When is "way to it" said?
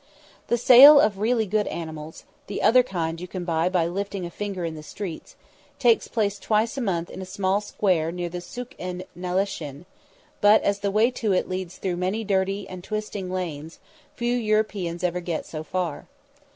10.89-11.47